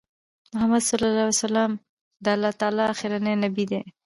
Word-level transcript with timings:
محمد 0.53 0.81
صلی 0.89 1.05
الله 1.07 1.23
عليه 1.25 1.37
وسلم 1.43 1.71
د 2.23 2.25
الله 2.35 2.51
تعالی 2.59 2.83
آخرنی 2.93 3.33
نبی 3.43 3.65
دی 3.71 3.81